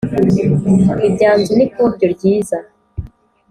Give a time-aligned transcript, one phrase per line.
[1.07, 2.57] Ibyanzu n’ikobyo ryiza